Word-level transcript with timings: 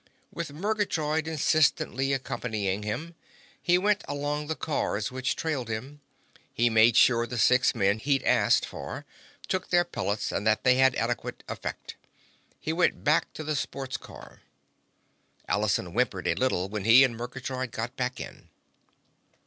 With 0.33 0.51
Murgatroyd 0.51 1.27
insistently 1.27 2.11
accompanying 2.11 2.81
him, 2.81 3.13
he 3.61 3.77
went 3.77 4.03
along 4.07 4.47
the 4.47 4.55
cars 4.55 5.11
which 5.11 5.35
trailed 5.35 5.69
him. 5.69 6.01
He 6.51 6.71
made 6.71 6.97
sure 6.97 7.27
the 7.27 7.37
six 7.37 7.75
men 7.75 7.99
he'd 7.99 8.23
asked 8.23 8.65
for 8.65 9.05
took 9.47 9.69
their 9.69 9.85
pellets 9.85 10.31
and 10.31 10.47
that 10.47 10.63
they 10.63 10.77
had 10.77 10.95
an 10.95 11.01
adequate 11.03 11.43
effect. 11.47 11.97
He 12.59 12.73
went 12.73 13.03
back 13.03 13.31
to 13.33 13.43
the 13.43 13.55
sports 13.55 13.97
car. 13.97 14.41
Allison 15.47 15.93
whimpered 15.93 16.25
a 16.25 16.33
little 16.33 16.67
when 16.67 16.83
he 16.83 17.03
and 17.03 17.15
Murgatroyd 17.15 17.69
got 17.69 17.95
back 17.95 18.19
in. 18.19 18.49